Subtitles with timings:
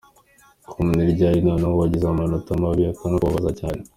[0.69, 3.81] com: Ni ryari noneho wagize amanota mabi akanakubabaza cyane?.